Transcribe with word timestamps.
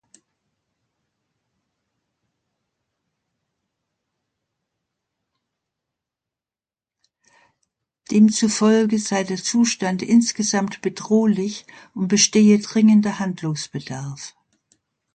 Demzufolge 8.09 8.97
sei 8.97 9.23
der 9.23 9.37
Zustand 9.37 10.01
insgesamt 10.01 10.81
bedrohlich 10.81 11.67
und 11.93 12.07
bestehe 12.07 12.57
dringender 12.57 13.19
Handlungsbedarf. 13.19 14.35